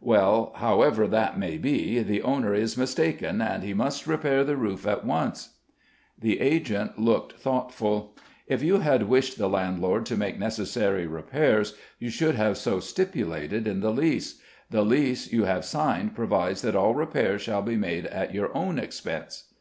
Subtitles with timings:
[0.00, 4.84] "Well, however that may be, the owner is mistaken, and he must repair the roof
[4.84, 5.50] at once."
[6.18, 8.16] The agent looked thoughtful.
[8.48, 13.68] "If you had wished the landlord to make necessary repairs, you should have so stipulated
[13.68, 14.40] in the lease.
[14.70, 18.80] The lease you have signed provides that all repairs shall be made at your own
[18.80, 19.54] expense."